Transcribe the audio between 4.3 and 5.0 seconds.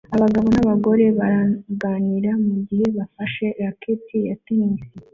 tennis